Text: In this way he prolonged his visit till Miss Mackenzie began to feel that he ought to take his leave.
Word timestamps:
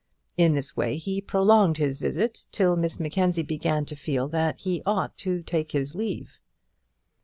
In 0.35 0.55
this 0.55 0.75
way 0.75 0.97
he 0.97 1.21
prolonged 1.21 1.77
his 1.77 1.99
visit 1.99 2.47
till 2.51 2.75
Miss 2.75 2.99
Mackenzie 2.99 3.43
began 3.43 3.85
to 3.85 3.95
feel 3.95 4.27
that 4.29 4.61
he 4.61 4.81
ought 4.83 5.15
to 5.17 5.43
take 5.43 5.73
his 5.73 5.93
leave. 5.93 6.39